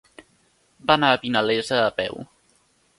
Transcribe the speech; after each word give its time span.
Va 0.89 0.95
anar 0.97 1.13
a 1.17 1.21
Vinalesa 1.27 1.81
a 1.85 1.95
peu. 2.03 2.23